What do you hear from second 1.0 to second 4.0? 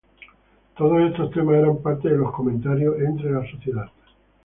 estos temas eran parte de los comentarios entre la sociedad.